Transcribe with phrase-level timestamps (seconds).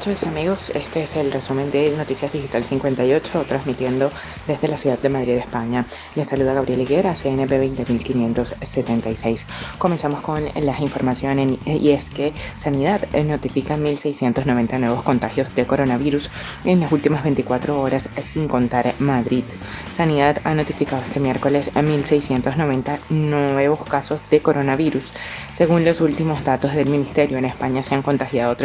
[0.00, 4.10] noches amigos, este es el resumen de Noticias Digital 58 transmitiendo
[4.46, 5.84] desde la ciudad de Madrid, España.
[6.14, 9.44] Les saluda Gabriel Higuera, CNP 20576.
[9.76, 16.30] Comenzamos con las informaciones y es que Sanidad notifica 1.690 nuevos contagios de coronavirus
[16.64, 19.44] en las últimas 24 horas sin contar Madrid.
[19.94, 25.12] Sanidad ha notificado este miércoles 1.690 nuevos casos de coronavirus.
[25.52, 28.56] Según los últimos datos del Ministerio, en España se han contagiado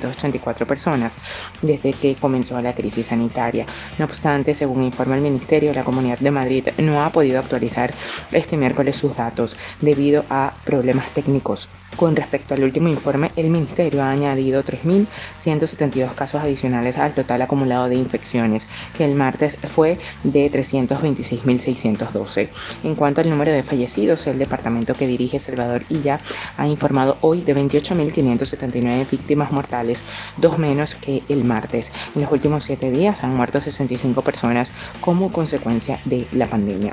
[0.00, 1.16] 329.784 personas
[1.62, 3.66] desde que comenzó la crisis sanitaria.
[3.98, 7.92] No obstante, según informa el Ministerio, la Comunidad de Madrid no ha podido actualizar
[8.32, 11.68] este miércoles sus datos debido a problemas técnicos.
[11.96, 17.88] Con respecto al último informe, el Ministerio ha añadido 3.172 casos adicionales al total acumulado
[17.88, 22.48] de infecciones, que el martes fue de 326.612.
[22.84, 26.20] En cuanto al número de fallecidos, el departamento que dirige Salvador Illa
[26.58, 30.02] ha informado hoy de 28.579 víctimas mortales,
[30.36, 31.90] dos menos que el martes.
[32.14, 34.70] En los últimos siete días han muerto 65 personas
[35.00, 36.92] como consecuencia de la pandemia.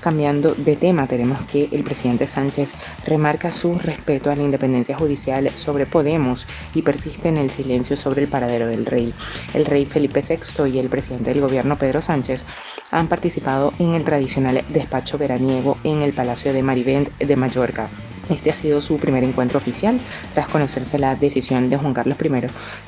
[0.00, 2.72] Cambiando de tema, tenemos que el presidente Sánchez
[3.06, 8.22] remarca su respeto a la independencia judicial sobre Podemos y persiste en el silencio sobre
[8.22, 9.14] el paradero del rey.
[9.54, 12.44] El rey Felipe VI y el presidente del gobierno Pedro Sánchez
[12.90, 17.88] han participado en el tradicional despacho veraniego en el Palacio de Marivent de Mallorca.
[18.30, 20.00] Este ha sido su primer encuentro oficial
[20.34, 22.30] tras conocerse la decisión de Juan Carlos I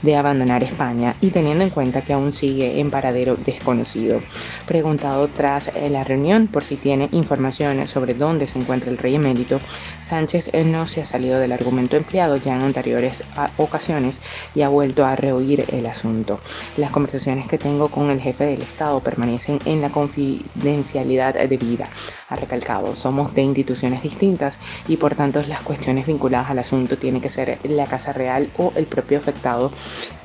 [0.02, 4.22] de abandonar España y teniendo en cuenta que aún sigue en paradero desconocido.
[4.66, 9.16] Preguntado tras eh, la reunión por si tiene información sobre dónde se encuentra el rey
[9.16, 9.58] emérito,
[10.02, 14.20] Sánchez eh, no se ha salido del argumento empleado ya en anteriores ah, ocasiones
[14.54, 16.40] y ha vuelto a rehuir el asunto.
[16.76, 21.88] Las conversaciones que tengo con el jefe del Estado permanecen en la confidencialidad debida,
[22.28, 22.94] ha recalcado.
[22.94, 27.58] Somos de instituciones distintas y por tanto las cuestiones vinculadas al asunto tiene que ser
[27.64, 29.72] la Casa Real o el propio afectado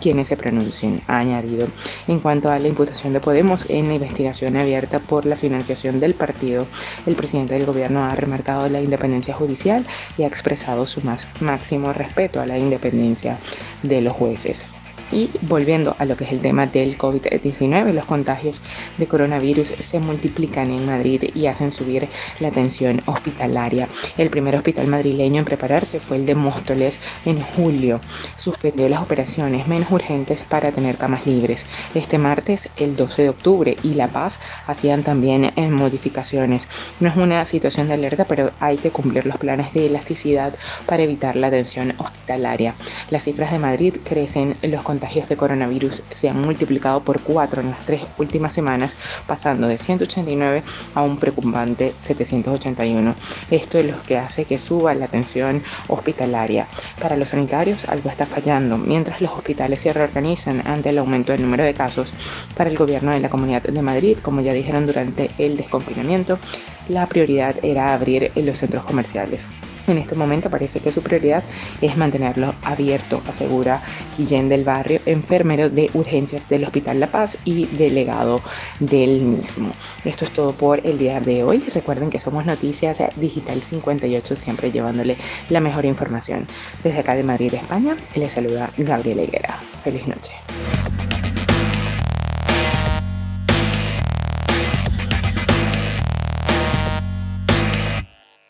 [0.02, 1.68] quienes se pronuncien, ha añadido.
[2.08, 6.14] En cuanto a la imputación de Podemos en la investigación abierta por la financiación del
[6.14, 6.68] partido,
[7.06, 9.86] el presidente del gobierno ha remarcado la independencia judicial
[10.18, 11.02] y ha expresado su
[11.40, 13.38] máximo respeto a la independencia
[13.84, 14.66] de los jueces.
[15.12, 18.62] Y volviendo a lo que es el tema del COVID-19, los contagios
[18.98, 22.10] de coronavirus se multiplican en Madrid y hacen subir
[22.40, 23.88] la tensión hospitalaria.
[24.18, 28.02] El primer hospital madrileño en prepararse fue el de Móstoles en julio.
[28.36, 31.66] Suspendió las operaciones menos urgentes para tener camas libres.
[31.96, 36.68] Este martes, el 12 de octubre, y La Paz hacían también eh, modificaciones.
[37.00, 40.54] No es una situación de alerta, pero hay que cumplir los planes de elasticidad
[40.86, 42.76] para evitar la tensión hospitalaria.
[43.10, 47.72] Las cifras de Madrid crecen, los contagios de coronavirus se han multiplicado por cuatro en
[47.72, 50.64] las tres últimas semanas, pasando de 189
[50.96, 53.16] a un preocupante 781.
[53.52, 56.68] Esto es lo que hace que suba la atención hospitalaria.
[57.00, 58.78] Para los sanitarios algo está fallando.
[58.78, 62.14] Mientras los hospitales se reorganizan ante el aumento del número de casos,
[62.56, 66.40] para el gobierno de la Comunidad de Madrid, como ya dijeron durante el desconfinamiento,
[66.90, 69.48] la prioridad era abrir los centros comerciales.
[69.88, 71.46] En este momento parece que su prioridad
[71.80, 73.82] es mantenerlo abierto, asegura
[74.18, 78.42] Guillén del Barrio, enfermero de urgencias del Hospital La Paz y delegado
[78.82, 79.72] del mismo.
[80.04, 81.64] Esto es todo por el día de hoy.
[81.74, 85.16] Recuerden que somos Noticias Digital 58, siempre llevándole
[85.48, 86.48] la mejor información.
[86.84, 89.58] Desde acá de Madrid, España, les saluda Gabriela Higuera.
[89.86, 90.34] Feliz noche.